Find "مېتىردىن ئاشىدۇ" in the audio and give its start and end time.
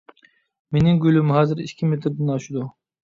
1.93-2.65